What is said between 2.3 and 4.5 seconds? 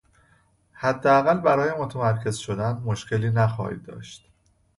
شدن مشکلی نخواهید داشت.